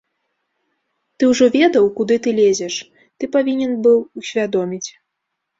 Ты 1.19 1.23
ўжо 1.31 1.45
ведаў, 1.57 1.85
куды 1.99 2.17
ты 2.27 2.35
лезеш, 2.39 2.79
ты 3.19 3.23
павінен 3.37 3.71
быў 3.85 3.97
усвядоміць. 4.23 4.87